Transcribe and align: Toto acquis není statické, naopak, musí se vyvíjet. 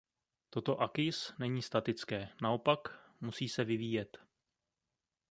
Toto 0.49 0.77
acquis 0.81 1.33
není 1.39 1.61
statické, 1.61 2.29
naopak, 2.41 3.05
musí 3.21 3.49
se 3.49 3.63
vyvíjet. 3.63 4.17